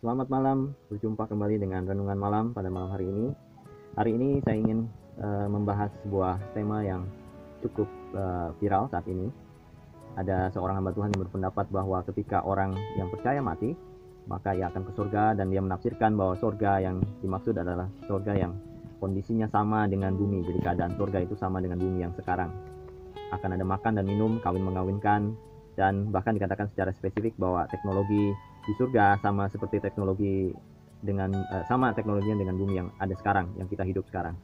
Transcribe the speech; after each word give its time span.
Selamat 0.00 0.32
malam, 0.32 0.72
berjumpa 0.88 1.28
kembali 1.28 1.60
dengan 1.60 1.84
Renungan 1.84 2.16
Malam 2.16 2.44
pada 2.56 2.72
malam 2.72 2.88
hari 2.88 3.04
ini. 3.04 3.36
Hari 4.00 4.16
ini 4.16 4.40
saya 4.40 4.56
ingin 4.56 4.88
uh, 5.20 5.44
membahas 5.44 5.92
sebuah 6.00 6.40
tema 6.56 6.80
yang 6.80 7.04
cukup 7.60 7.84
uh, 8.16 8.48
viral 8.56 8.88
saat 8.88 9.04
ini. 9.12 9.28
Ada 10.16 10.56
seorang 10.56 10.80
hamba 10.80 10.96
Tuhan 10.96 11.12
yang 11.12 11.28
berpendapat 11.28 11.68
bahwa 11.68 12.00
ketika 12.08 12.40
orang 12.48 12.72
yang 12.96 13.12
percaya 13.12 13.44
mati, 13.44 13.76
maka 14.24 14.56
ia 14.56 14.72
akan 14.72 14.88
ke 14.88 14.92
surga 14.96 15.36
dan 15.36 15.52
dia 15.52 15.60
menafsirkan 15.60 16.16
bahwa 16.16 16.32
surga 16.40 16.80
yang 16.80 17.04
dimaksud 17.20 17.60
adalah 17.60 17.92
surga 18.08 18.40
yang 18.40 18.56
kondisinya 19.04 19.52
sama 19.52 19.84
dengan 19.84 20.16
bumi. 20.16 20.48
Jadi 20.48 20.64
keadaan 20.64 20.96
surga 20.96 21.28
itu 21.28 21.36
sama 21.36 21.60
dengan 21.60 21.76
bumi 21.76 22.08
yang 22.08 22.16
sekarang. 22.16 22.48
Akan 23.36 23.52
ada 23.52 23.68
makan 23.68 24.00
dan 24.00 24.08
minum, 24.08 24.40
kawin 24.40 24.64
mengawinkan, 24.64 25.36
dan 25.76 26.08
bahkan 26.08 26.32
dikatakan 26.32 26.72
secara 26.72 26.88
spesifik 26.96 27.36
bahwa 27.36 27.68
teknologi 27.68 28.32
di 28.70 28.78
surga 28.78 29.18
sama 29.18 29.50
seperti 29.50 29.82
teknologi 29.82 30.54
dengan 31.02 31.34
uh, 31.34 31.66
sama 31.66 31.90
teknologinya 31.90 32.38
dengan 32.38 32.54
bumi 32.54 32.78
yang 32.78 32.88
ada 33.02 33.10
sekarang 33.18 33.50
yang 33.58 33.66
kita 33.66 33.82
hidup 33.82 34.06
sekarang. 34.06 34.38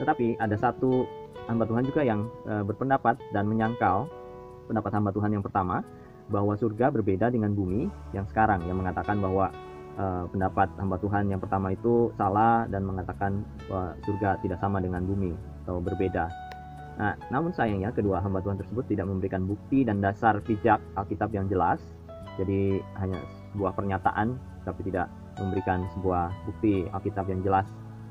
Tetapi 0.00 0.40
ada 0.40 0.56
satu 0.56 1.04
hamba 1.52 1.68
Tuhan 1.68 1.84
juga 1.84 2.00
yang 2.00 2.32
uh, 2.48 2.64
berpendapat 2.64 3.20
dan 3.36 3.44
menyangkal 3.44 4.08
pendapat 4.64 4.90
hamba 4.96 5.12
Tuhan 5.12 5.36
yang 5.36 5.44
pertama 5.44 5.84
bahwa 6.32 6.56
surga 6.56 6.88
berbeda 6.92 7.28
dengan 7.28 7.52
bumi 7.52 7.88
yang 8.16 8.24
sekarang 8.24 8.64
yang 8.64 8.80
mengatakan 8.80 9.20
bahwa 9.20 9.52
uh, 10.00 10.24
pendapat 10.32 10.72
hamba 10.80 10.96
Tuhan 10.96 11.28
yang 11.28 11.40
pertama 11.40 11.76
itu 11.76 12.08
salah 12.16 12.64
dan 12.72 12.88
mengatakan 12.88 13.44
bahwa 13.68 13.92
surga 14.08 14.40
tidak 14.40 14.60
sama 14.64 14.80
dengan 14.80 15.04
bumi 15.04 15.36
atau 15.64 15.80
berbeda. 15.84 16.28
Nah, 16.98 17.14
namun 17.30 17.54
sayangnya 17.54 17.94
kedua 17.94 18.18
hamba 18.18 18.42
Tuhan 18.42 18.58
tersebut 18.58 18.90
tidak 18.90 19.06
memberikan 19.06 19.46
bukti 19.46 19.86
dan 19.86 20.02
dasar 20.02 20.42
pijak 20.42 20.82
Alkitab 20.98 21.30
yang 21.30 21.46
jelas. 21.46 21.78
Jadi 22.38 22.78
hanya 22.98 23.18
sebuah 23.54 23.72
pernyataan 23.76 24.36
tapi 24.66 24.84
tidak 24.88 25.08
memberikan 25.40 25.86
sebuah 25.96 26.34
bukti 26.44 26.84
Alkitab 26.90 27.30
yang 27.30 27.40
jelas 27.46 27.64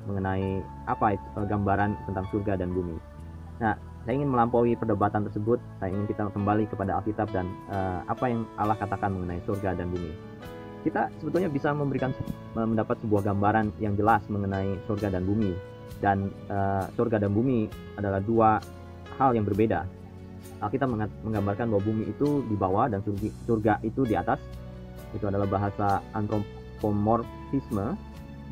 mengenai 0.07 0.63
apa 0.87 1.19
itu 1.19 1.27
eh, 1.35 1.45
gambaran 1.45 1.91
tentang 2.07 2.25
surga 2.31 2.53
dan 2.55 2.71
bumi. 2.71 2.95
Nah, 3.59 3.75
saya 4.07 4.23
ingin 4.23 4.31
melampaui 4.31 4.73
perdebatan 4.79 5.27
tersebut. 5.27 5.59
Saya 5.83 5.91
ingin 5.91 6.07
kita 6.07 6.31
kembali 6.31 6.63
kepada 6.71 6.95
Alkitab 7.03 7.27
dan 7.35 7.51
uh, 7.67 7.99
apa 8.07 8.31
yang 8.31 8.47
Allah 8.55 8.79
katakan 8.79 9.11
mengenai 9.11 9.43
surga 9.43 9.75
dan 9.75 9.91
bumi. 9.91 10.15
Kita 10.87 11.11
sebetulnya 11.19 11.51
bisa 11.51 11.75
memberikan 11.75 12.15
mendapat 12.55 12.95
sebuah 13.03 13.27
gambaran 13.27 13.75
yang 13.83 13.99
jelas 13.99 14.23
mengenai 14.31 14.79
surga 14.87 15.11
dan 15.11 15.27
bumi. 15.27 15.51
Dan 15.99 16.31
uh, 16.47 16.87
surga 16.95 17.19
dan 17.19 17.35
bumi 17.35 17.67
adalah 17.99 18.23
dua 18.23 18.63
hal 19.19 19.35
yang 19.35 19.43
berbeda. 19.43 19.83
Alkitab 20.63 20.87
menggambarkan 21.27 21.67
bahwa 21.67 21.83
bumi 21.83 22.07
itu 22.07 22.47
di 22.47 22.55
bawah 22.55 22.87
dan 22.87 23.03
surga 23.43 23.83
itu 23.83 24.07
di 24.07 24.15
atas 24.15 24.39
itu 25.15 25.25
adalah 25.27 25.47
bahasa 25.47 26.03
antropomorfisme 26.15 27.95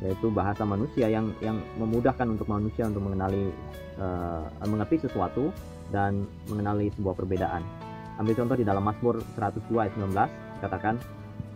yaitu 0.04 0.28
bahasa 0.28 0.60
manusia 0.68 1.08
yang 1.08 1.32
yang 1.40 1.56
memudahkan 1.80 2.28
untuk 2.28 2.48
manusia 2.52 2.84
untuk 2.84 3.08
mengenali 3.08 3.48
uh, 3.96 4.44
mengerti 4.68 5.08
sesuatu 5.08 5.48
dan 5.88 6.28
mengenali 6.52 6.92
sebuah 6.92 7.16
perbedaan. 7.16 7.64
Ambil 8.20 8.36
contoh 8.36 8.56
di 8.60 8.64
dalam 8.64 8.84
Mazmur 8.84 9.20
102 9.36 9.72
ayat 9.76 9.92
19 9.96 10.12
dikatakan 10.60 10.94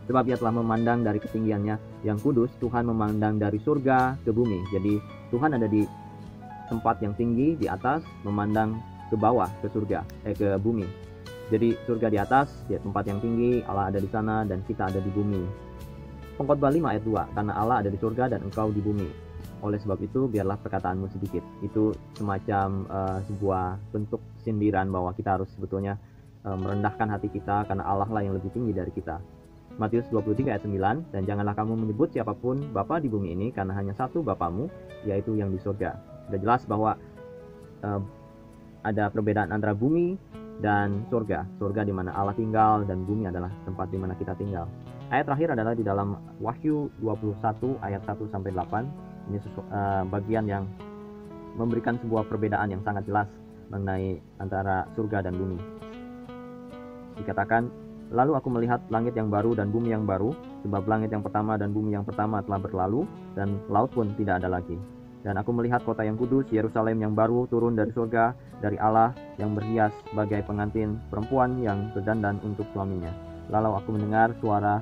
sebab 0.09 0.25
ia 0.25 0.37
telah 0.41 0.55
memandang 0.57 1.05
dari 1.05 1.21
ketinggiannya 1.21 1.77
yang 2.05 2.17
kudus 2.17 2.49
Tuhan 2.61 2.89
memandang 2.89 3.37
dari 3.37 3.61
surga 3.61 4.17
ke 4.25 4.33
bumi. 4.33 4.73
Jadi 4.73 4.97
Tuhan 5.29 5.57
ada 5.57 5.69
di 5.69 5.85
tempat 6.73 7.03
yang 7.05 7.13
tinggi 7.19 7.61
di 7.61 7.67
atas 7.69 8.01
memandang 8.25 8.81
ke 9.11 9.19
bawah 9.19 9.51
ke 9.61 9.67
surga 9.75 10.07
eh 10.23 10.33
ke 10.39 10.55
bumi 10.63 11.10
jadi 11.51 11.75
surga 11.83 12.09
di 12.15 12.19
atas, 12.23 12.63
di 12.71 12.79
tempat 12.79 13.11
yang 13.11 13.19
tinggi, 13.19 13.59
Allah 13.67 13.91
ada 13.91 13.99
di 13.99 14.07
sana 14.07 14.47
dan 14.47 14.63
kita 14.63 14.87
ada 14.87 15.03
di 15.03 15.11
bumi. 15.11 15.43
Pengkhotbah 16.39 16.71
5 16.71 16.87
ayat 16.95 17.03
2, 17.03 17.37
karena 17.37 17.53
Allah 17.59 17.77
ada 17.83 17.91
di 17.91 17.99
surga 17.99 18.31
dan 18.31 18.47
engkau 18.47 18.71
di 18.71 18.79
bumi. 18.79 19.11
Oleh 19.61 19.77
sebab 19.83 19.99
itu, 20.01 20.31
biarlah 20.31 20.57
perkataanmu 20.63 21.11
sedikit. 21.11 21.43
Itu 21.61 21.93
semacam 22.15 22.87
uh, 22.87 23.19
sebuah 23.27 23.83
bentuk 23.91 24.23
sindiran 24.47 24.89
bahwa 24.89 25.11
kita 25.13 25.37
harus 25.37 25.51
sebetulnya 25.53 25.99
uh, 26.47 26.55
merendahkan 26.55 27.11
hati 27.19 27.29
kita 27.29 27.67
karena 27.67 27.85
Allah 27.85 28.09
lah 28.09 28.23
yang 28.23 28.39
lebih 28.39 28.55
tinggi 28.55 28.71
dari 28.71 28.95
kita. 28.95 29.19
Matius 29.77 30.07
23 30.09 30.55
ayat 30.55 30.63
9, 30.65 31.13
dan 31.13 31.23
janganlah 31.27 31.59
kamu 31.59 31.77
menyebut 31.77 32.15
siapa 32.15 32.33
pun 32.33 32.63
Bapa 32.71 33.03
di 33.03 33.11
bumi 33.11 33.35
ini 33.35 33.51
karena 33.51 33.75
hanya 33.75 33.93
satu 33.99 34.23
Bapamu, 34.23 34.71
yaitu 35.03 35.35
yang 35.35 35.51
di 35.51 35.59
surga. 35.59 35.99
Sudah 36.31 36.41
jelas 36.41 36.63
bahwa 36.65 36.95
uh, 37.83 38.01
ada 38.81 39.13
perbedaan 39.13 39.53
antara 39.53 39.77
bumi 39.77 40.17
dan 40.61 41.09
surga. 41.09 41.45
Surga 41.57 41.83
di 41.85 41.93
mana 41.93 42.13
Allah 42.13 42.37
tinggal 42.37 42.85
dan 42.85 43.05
bumi 43.05 43.29
adalah 43.29 43.51
tempat 43.65 43.89
di 43.89 43.99
mana 43.99 44.17
kita 44.17 44.37
tinggal. 44.37 44.69
Ayat 45.11 45.27
terakhir 45.27 45.59
adalah 45.59 45.75
di 45.75 45.83
dalam 45.83 46.15
Wahyu 46.39 46.93
21 47.03 47.81
ayat 47.83 48.05
1 48.07 48.31
sampai 48.31 48.51
8. 48.55 49.33
Ini 49.33 49.39
sesu, 49.43 49.61
uh, 49.61 50.07
bagian 50.07 50.47
yang 50.47 50.65
memberikan 51.59 51.99
sebuah 51.99 52.31
perbedaan 52.31 52.71
yang 52.71 52.83
sangat 52.87 53.05
jelas 53.11 53.27
mengenai 53.75 54.23
antara 54.39 54.87
surga 54.95 55.27
dan 55.27 55.35
bumi. 55.35 55.59
Dikatakan, 57.19 57.91
Lalu 58.11 58.33
aku 58.35 58.51
melihat 58.51 58.83
langit 58.91 59.15
yang 59.15 59.31
baru 59.31 59.55
dan 59.55 59.71
bumi 59.71 59.95
yang 59.95 60.03
baru, 60.03 60.35
sebab 60.67 60.83
langit 60.91 61.15
yang 61.15 61.23
pertama 61.23 61.55
dan 61.55 61.71
bumi 61.71 61.95
yang 61.95 62.03
pertama 62.03 62.43
telah 62.43 62.59
berlalu, 62.59 63.07
dan 63.39 63.63
laut 63.71 63.95
pun 63.95 64.11
tidak 64.19 64.43
ada 64.43 64.51
lagi. 64.51 64.75
Dan 65.21 65.37
aku 65.37 65.53
melihat 65.53 65.85
kota 65.85 66.01
yang 66.01 66.17
kudus, 66.17 66.49
Yerusalem 66.49 66.97
yang 67.05 67.13
baru 67.13 67.45
turun 67.45 67.77
dari 67.77 67.93
surga, 67.93 68.33
dari 68.65 68.81
Allah 68.81 69.13
yang 69.37 69.53
berhias 69.53 69.93
sebagai 70.09 70.41
pengantin 70.49 70.97
perempuan 71.13 71.61
yang 71.61 71.93
berdandan 71.93 72.41
untuk 72.41 72.65
suaminya. 72.73 73.13
Lalu 73.53 73.71
aku 73.77 73.89
mendengar 73.93 74.33
suara 74.41 74.81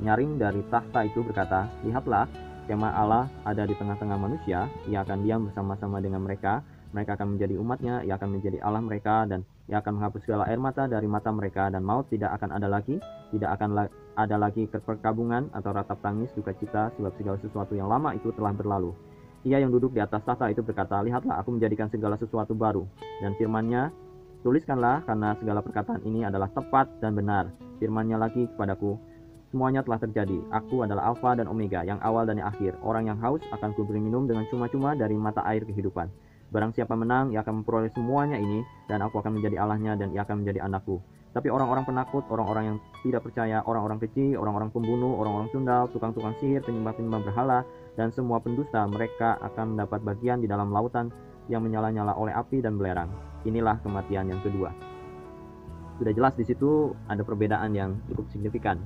nyaring 0.00 0.40
dari 0.40 0.64
tahta 0.72 1.04
itu 1.04 1.20
berkata, 1.20 1.68
Lihatlah, 1.84 2.24
kemah 2.64 2.92
Allah 2.96 3.24
ada 3.44 3.68
di 3.68 3.76
tengah-tengah 3.76 4.16
manusia, 4.16 4.66
ia 4.88 5.04
akan 5.04 5.18
diam 5.20 5.40
bersama-sama 5.52 6.00
dengan 6.00 6.24
mereka, 6.24 6.64
mereka 6.94 7.18
akan 7.18 7.34
menjadi 7.34 7.58
umatnya, 7.58 8.06
ia 8.06 8.14
akan 8.14 8.38
menjadi 8.38 8.62
Allah 8.62 8.78
mereka, 8.78 9.26
dan 9.26 9.42
ia 9.66 9.82
akan 9.82 9.98
menghapus 9.98 10.22
segala 10.22 10.46
air 10.46 10.62
mata 10.62 10.86
dari 10.86 11.10
mata 11.10 11.34
mereka, 11.34 11.66
dan 11.66 11.82
maut 11.82 12.06
tidak 12.06 12.38
akan 12.38 12.54
ada 12.54 12.70
lagi, 12.70 13.02
tidak 13.34 13.50
akan 13.58 13.68
la 13.74 13.84
ada 14.14 14.38
lagi 14.38 14.70
perkabungan 14.70 15.50
atau 15.50 15.74
ratap 15.74 15.98
tangis 15.98 16.30
duka 16.38 16.54
cita, 16.54 16.94
sebab 16.94 17.10
segala 17.18 17.36
sesuatu 17.42 17.74
yang 17.74 17.90
lama 17.90 18.14
itu 18.14 18.30
telah 18.38 18.54
berlalu. 18.54 18.94
Ia 19.42 19.58
yang 19.58 19.74
duduk 19.74 19.90
di 19.90 20.00
atas 20.00 20.22
tahta 20.22 20.46
itu 20.48 20.62
berkata, 20.62 21.02
Lihatlah, 21.02 21.42
aku 21.42 21.52
menjadikan 21.52 21.90
segala 21.90 22.14
sesuatu 22.16 22.54
baru. 22.54 22.86
Dan 23.20 23.34
firmannya, 23.36 23.90
Tuliskanlah, 24.40 25.02
karena 25.04 25.34
segala 25.36 25.60
perkataan 25.60 26.00
ini 26.06 26.22
adalah 26.24 26.48
tepat 26.48 26.88
dan 27.02 27.12
benar. 27.18 27.50
Firmannya 27.76 28.16
lagi 28.16 28.48
kepadaku, 28.54 28.96
Semuanya 29.54 29.86
telah 29.86 30.02
terjadi. 30.02 30.34
Aku 30.50 30.82
adalah 30.82 31.14
Alfa 31.14 31.38
dan 31.38 31.46
Omega, 31.46 31.86
yang 31.86 32.02
awal 32.02 32.26
dan 32.26 32.42
yang 32.42 32.50
akhir. 32.50 32.74
Orang 32.82 33.06
yang 33.06 33.14
haus 33.22 33.38
akan 33.54 33.70
kuberi 33.78 34.02
minum 34.02 34.26
dengan 34.26 34.42
cuma-cuma 34.50 34.98
dari 34.98 35.14
mata 35.14 35.46
air 35.46 35.62
kehidupan. 35.62 36.10
Barang 36.54 36.70
siapa 36.70 36.94
menang, 36.94 37.34
ia 37.34 37.42
akan 37.42 37.66
memperoleh 37.66 37.90
semuanya 37.90 38.38
ini, 38.38 38.62
dan 38.86 39.02
aku 39.02 39.18
akan 39.18 39.42
menjadi 39.42 39.58
Allahnya, 39.58 39.98
dan 39.98 40.14
ia 40.14 40.22
akan 40.22 40.46
menjadi 40.46 40.62
anakku. 40.62 41.02
Tapi 41.34 41.50
orang-orang 41.50 41.82
penakut, 41.82 42.22
orang-orang 42.30 42.64
yang 42.70 42.78
tidak 43.02 43.26
percaya, 43.26 43.58
orang-orang 43.66 43.98
kecil, 43.98 44.38
orang-orang 44.38 44.70
pembunuh, 44.70 45.18
orang-orang 45.18 45.50
sundal, 45.50 45.90
tukang-tukang 45.90 46.30
sihir, 46.38 46.62
penyembah-penyembah 46.62 47.26
berhala, 47.26 47.66
dan 47.98 48.14
semua 48.14 48.38
pendusta, 48.38 48.86
mereka 48.86 49.34
akan 49.42 49.74
mendapat 49.74 49.98
bagian 50.06 50.38
di 50.38 50.46
dalam 50.46 50.70
lautan 50.70 51.10
yang 51.50 51.66
menyala-nyala 51.66 52.14
oleh 52.14 52.30
api 52.30 52.62
dan 52.62 52.78
belerang. 52.78 53.10
Inilah 53.42 53.82
kematian 53.82 54.30
yang 54.30 54.38
kedua. 54.46 54.70
Sudah 55.98 56.14
jelas 56.14 56.38
di 56.38 56.46
situ 56.46 56.94
ada 57.10 57.26
perbedaan 57.26 57.74
yang 57.74 57.98
cukup 58.06 58.30
signifikan. 58.30 58.78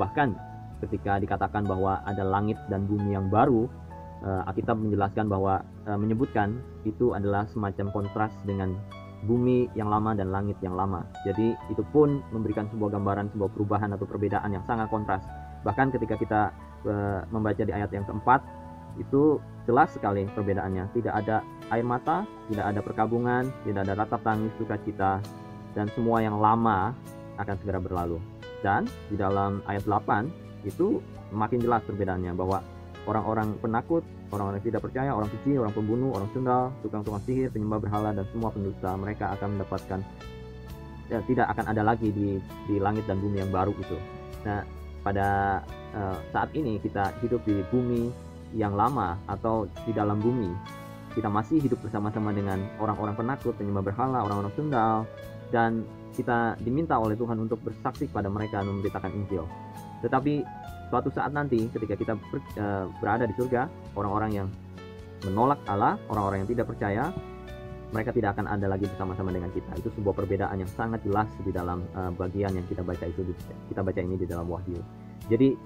Bahkan 0.00 0.32
ketika 0.88 1.20
dikatakan 1.20 1.68
bahwa 1.68 2.00
ada 2.08 2.24
langit 2.24 2.56
dan 2.72 2.88
bumi 2.88 3.12
yang 3.12 3.28
baru, 3.28 3.68
uh, 4.24 4.48
Alkitab 4.48 4.80
menjelaskan 4.80 5.28
bahwa 5.28 5.60
uh, 5.86 5.98
menyebutkan 6.00 6.58
itu 6.88 7.12
adalah 7.12 7.44
semacam 7.52 7.92
kontras 7.92 8.32
dengan 8.48 8.74
bumi 9.24 9.72
yang 9.72 9.88
lama 9.88 10.12
dan 10.12 10.32
langit 10.32 10.56
yang 10.60 10.76
lama. 10.76 11.04
Jadi 11.24 11.56
itu 11.72 11.80
pun 11.92 12.20
memberikan 12.32 12.68
sebuah 12.68 12.92
gambaran 12.92 13.32
sebuah 13.32 13.50
perubahan 13.56 13.92
atau 13.96 14.04
perbedaan 14.04 14.52
yang 14.52 14.64
sangat 14.68 14.88
kontras. 14.92 15.24
Bahkan 15.64 15.96
ketika 15.96 16.16
kita 16.20 16.40
uh, 16.84 17.20
membaca 17.32 17.62
di 17.64 17.72
ayat 17.72 17.92
yang 17.92 18.04
keempat 18.04 18.44
itu 19.00 19.40
jelas 19.66 19.90
sekali 19.90 20.28
perbedaannya. 20.32 20.92
Tidak 20.92 21.10
ada 21.10 21.40
air 21.72 21.86
mata, 21.86 22.28
tidak 22.52 22.64
ada 22.68 22.80
perkabungan, 22.84 23.48
tidak 23.64 23.80
ada 23.88 23.94
ratap 23.96 24.20
tangis, 24.22 24.52
duka 24.60 24.76
cita, 24.84 25.18
dan 25.74 25.90
semua 25.96 26.22
yang 26.22 26.38
lama 26.38 26.94
akan 27.40 27.56
segera 27.58 27.82
berlalu. 27.82 28.20
Dan 28.62 28.86
di 29.10 29.16
dalam 29.18 29.60
ayat 29.68 29.84
8 29.84 30.64
itu 30.64 31.02
makin 31.34 31.60
jelas 31.60 31.84
perbedaannya 31.84 32.32
bahwa 32.32 32.64
orang-orang 33.04 33.56
penakut, 33.60 34.02
orang-orang 34.32 34.60
yang 34.60 34.68
tidak 34.74 34.82
percaya, 34.88 35.10
orang 35.12 35.30
kecil, 35.40 35.64
orang 35.64 35.74
pembunuh, 35.76 36.10
orang 36.16 36.28
sundal, 36.32 36.72
tukang-tukang 36.80 37.22
sihir, 37.28 37.48
penyembah 37.52 37.80
berhala 37.80 38.10
dan 38.16 38.24
semua 38.32 38.50
pendusta, 38.50 38.90
mereka 38.96 39.36
akan 39.36 39.48
mendapatkan 39.58 40.00
ya, 41.12 41.18
tidak 41.28 41.46
akan 41.52 41.64
ada 41.68 41.82
lagi 41.84 42.08
di 42.10 42.40
di 42.66 42.76
langit 42.80 43.04
dan 43.04 43.20
bumi 43.20 43.44
yang 43.44 43.52
baru 43.52 43.72
itu. 43.76 43.98
Nah, 44.44 44.64
pada 45.04 45.60
uh, 45.92 46.18
saat 46.32 46.50
ini 46.56 46.80
kita 46.80 47.12
hidup 47.20 47.44
di 47.44 47.60
bumi 47.68 48.08
yang 48.56 48.72
lama 48.72 49.18
atau 49.28 49.68
di 49.84 49.92
dalam 49.92 50.20
bumi. 50.22 50.48
Kita 51.14 51.30
masih 51.30 51.62
hidup 51.62 51.78
bersama-sama 51.78 52.34
dengan 52.34 52.58
orang-orang 52.82 53.14
penakut, 53.14 53.54
penyembah 53.54 53.86
berhala, 53.86 54.26
orang-orang 54.26 54.50
sundal 54.58 55.06
dan 55.54 55.86
kita 56.14 56.58
diminta 56.62 56.98
oleh 56.98 57.14
Tuhan 57.14 57.38
untuk 57.38 57.62
bersaksi 57.62 58.10
kepada 58.10 58.26
mereka 58.26 58.62
dan 58.62 58.70
memberitakan 58.74 59.10
Injil. 59.14 59.46
Tetapi 60.04 60.44
suatu 60.92 61.08
saat 61.08 61.32
nanti 61.32 61.64
ketika 61.72 61.96
kita 61.96 62.12
ber- 62.30 62.44
eh, 62.60 62.84
berada 63.00 63.24
di 63.24 63.34
surga, 63.34 63.66
orang-orang 63.96 64.30
yang 64.44 64.48
menolak 65.24 65.58
Allah, 65.64 65.96
orang-orang 66.12 66.44
yang 66.44 66.50
tidak 66.52 66.68
percaya, 66.68 67.08
mereka 67.90 68.10
tidak 68.12 68.36
akan 68.36 68.50
ada 68.50 68.66
lagi 68.68 68.84
bersama-sama 68.84 69.32
dengan 69.32 69.48
kita. 69.54 69.70
Itu 69.80 69.88
sebuah 69.96 70.12
perbedaan 70.12 70.60
yang 70.60 70.68
sangat 70.68 71.00
jelas 71.06 71.30
di 71.40 71.50
dalam 71.50 71.80
eh, 71.96 72.12
bagian 72.12 72.52
yang 72.52 72.66
kita 72.68 72.84
baca 72.84 73.08
itu 73.08 73.24
kita 73.72 73.80
baca 73.80 74.00
ini 74.04 74.20
di 74.20 74.26
dalam 74.28 74.44
Wahyu. 74.44 74.78
Jadi 75.32 75.56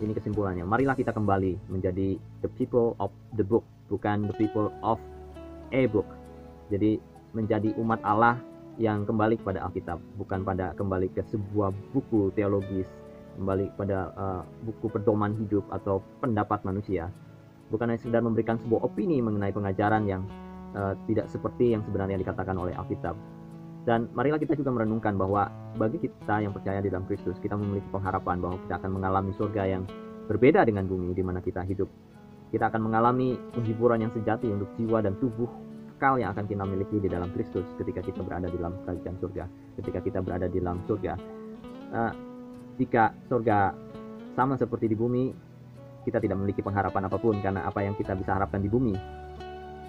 ini 0.00 0.12
kesimpulannya. 0.16 0.64
Marilah 0.64 0.96
kita 0.96 1.12
kembali 1.12 1.72
menjadi 1.72 2.16
the 2.44 2.50
people 2.56 2.96
of 3.00 3.12
the 3.36 3.44
book, 3.44 3.64
bukan 3.88 4.28
the 4.28 4.36
people 4.36 4.72
of 4.84 5.00
a 5.72 5.84
book. 5.88 6.06
Jadi 6.72 7.00
menjadi 7.36 7.74
umat 7.78 8.00
Allah 8.02 8.38
yang 8.80 9.04
kembali 9.04 9.36
kepada 9.40 9.60
Alkitab, 9.66 10.00
bukan 10.16 10.40
pada 10.40 10.72
kembali 10.72 11.12
ke 11.12 11.20
sebuah 11.28 11.74
buku 11.92 12.32
teologis, 12.32 12.88
kembali 13.36 13.76
pada 13.78 14.10
uh, 14.14 14.42
buku 14.66 14.90
pedoman 14.90 15.36
hidup 15.38 15.66
atau 15.70 16.02
pendapat 16.18 16.62
manusia. 16.66 17.10
Bukan 17.70 17.86
hanya 17.86 18.00
sekedar 18.02 18.22
memberikan 18.22 18.58
sebuah 18.58 18.82
opini 18.82 19.22
mengenai 19.22 19.54
pengajaran 19.54 20.02
yang 20.06 20.22
uh, 20.74 20.94
tidak 21.06 21.30
seperti 21.30 21.74
yang 21.74 21.82
sebenarnya 21.86 22.18
dikatakan 22.18 22.58
oleh 22.58 22.74
Alkitab. 22.74 23.14
Dan 23.86 24.12
marilah 24.12 24.36
kita 24.36 24.58
juga 24.58 24.74
merenungkan 24.76 25.16
bahwa 25.16 25.48
bagi 25.80 26.02
kita 26.04 26.44
yang 26.44 26.52
percaya 26.52 26.84
di 26.84 26.92
dalam 26.92 27.08
Kristus, 27.08 27.40
kita 27.40 27.56
memiliki 27.56 27.88
pengharapan 27.88 28.36
bahwa 28.42 28.56
kita 28.68 28.74
akan 28.76 28.90
mengalami 28.92 29.32
surga 29.32 29.62
yang 29.64 29.82
berbeda 30.28 30.68
dengan 30.68 30.84
bumi 30.84 31.16
di 31.16 31.24
mana 31.24 31.40
kita 31.40 31.64
hidup. 31.64 31.88
Kita 32.50 32.68
akan 32.68 32.90
mengalami 32.90 33.38
penghiburan 33.54 34.04
yang 34.04 34.12
sejati 34.12 34.50
untuk 34.50 34.68
jiwa 34.76 35.00
dan 35.00 35.16
tubuh 35.22 35.48
kekal 35.96 36.18
yang 36.18 36.34
akan 36.34 36.44
kita 36.48 36.64
miliki 36.66 36.96
di 36.96 37.08
dalam 37.12 37.30
Kristus 37.32 37.64
ketika 37.78 38.00
kita 38.00 38.20
berada 38.24 38.50
di 38.50 38.58
dalam 38.58 38.74
kerajaan 38.84 39.16
surga, 39.20 39.44
ketika 39.80 39.98
kita 40.02 40.18
berada 40.20 40.46
di 40.50 40.58
dalam 40.58 40.82
surga. 40.84 41.12
Uh, 41.90 42.12
jika 42.80 43.12
surga 43.28 43.76
sama 44.32 44.56
seperti 44.56 44.88
di 44.88 44.96
bumi, 44.96 45.28
kita 46.08 46.16
tidak 46.16 46.40
memiliki 46.40 46.64
pengharapan 46.64 47.12
apa 47.12 47.20
pun 47.20 47.36
karena 47.44 47.68
apa 47.68 47.84
yang 47.84 47.92
kita 47.92 48.16
bisa 48.16 48.32
harapkan 48.32 48.64
di 48.64 48.72
bumi, 48.72 48.96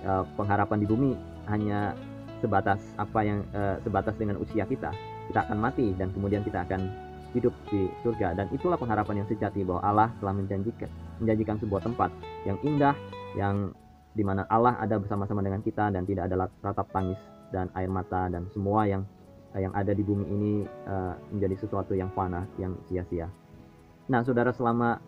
uh, 0.03 0.27
pengharapan 0.35 0.83
di 0.83 0.87
bumi 0.91 1.15
hanya 1.47 1.95
sebatas 2.43 2.83
apa 2.99 3.23
yang 3.23 3.47
uh, 3.55 3.79
sebatas 3.79 4.19
dengan 4.19 4.35
usia 4.43 4.67
kita. 4.67 4.91
Kita 5.31 5.47
akan 5.47 5.57
mati 5.63 5.95
dan 5.95 6.11
kemudian 6.11 6.43
kita 6.43 6.67
akan 6.67 6.91
hidup 7.31 7.55
di 7.71 7.87
surga 8.03 8.35
dan 8.35 8.51
itulah 8.51 8.75
pengharapan 8.75 9.23
yang 9.23 9.27
sejati 9.31 9.63
bahwa 9.63 9.79
Allah 9.87 10.11
telah 10.19 10.35
menjanjikan 10.35 10.91
menjanjikan 11.23 11.55
sebuah 11.63 11.81
tempat 11.87 12.11
yang 12.43 12.59
indah 12.59 12.91
yang 13.39 13.71
di 14.11 14.27
mana 14.27 14.43
Allah 14.51 14.75
ada 14.83 14.99
bersama-sama 14.99 15.39
dengan 15.39 15.63
kita 15.63 15.87
dan 15.95 16.03
tidak 16.03 16.27
ada 16.27 16.51
ratap 16.59 16.91
tangis 16.91 17.15
dan 17.55 17.71
air 17.79 17.87
mata 17.87 18.27
dan 18.27 18.43
semua 18.51 18.83
yang 18.83 19.07
yang 19.59 19.73
ada 19.75 19.91
di 19.91 20.03
bumi 20.05 20.25
ini 20.31 20.53
uh, 20.87 21.15
menjadi 21.35 21.67
sesuatu 21.67 21.91
yang 21.91 22.07
fana, 22.15 22.47
yang 22.55 22.77
sia-sia. 22.87 23.27
Nah, 24.07 24.23
saudara, 24.23 24.55
selama 24.55 24.99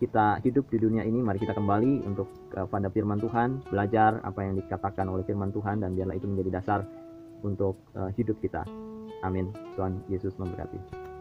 kita 0.00 0.40
hidup 0.42 0.66
di 0.72 0.80
dunia 0.80 1.04
ini, 1.04 1.20
mari 1.20 1.38
kita 1.38 1.52
kembali 1.52 2.08
untuk 2.08 2.28
kepada 2.48 2.88
firman 2.88 3.20
Tuhan, 3.20 3.62
belajar 3.68 4.18
apa 4.24 4.40
yang 4.40 4.56
dikatakan 4.56 5.06
oleh 5.12 5.22
firman 5.28 5.52
Tuhan, 5.52 5.84
dan 5.84 5.92
biarlah 5.92 6.16
itu 6.16 6.26
menjadi 6.26 6.62
dasar 6.62 6.80
untuk 7.44 7.76
uh, 7.94 8.08
hidup 8.16 8.40
kita. 8.40 8.64
Amin. 9.22 9.52
Tuhan 9.76 10.02
Yesus 10.08 10.34
memberkati. 10.40 11.11